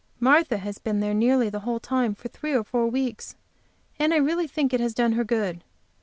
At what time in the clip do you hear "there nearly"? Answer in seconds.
0.99-1.47